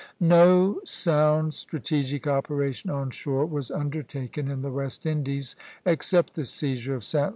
No 0.19 0.79
sound 0.83 1.53
strategic 1.53 2.25
operation 2.25 2.89
on 2.89 3.11
shore 3.11 3.45
was 3.45 3.69
undertaken 3.69 4.49
in 4.49 4.63
the 4.63 4.71
West 4.71 5.05
Indies 5.05 5.55
except 5.85 6.33
the 6.33 6.43
seizure 6.43 6.95
of 6.95 7.03
Sta. 7.03 7.29